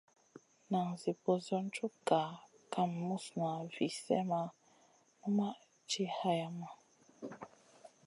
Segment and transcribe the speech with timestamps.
[0.71, 2.31] Nan Zi ɓosion cug gah
[2.71, 4.39] kam muzna vi slèh ma
[5.19, 5.47] numʼma
[5.89, 6.69] ti hayama.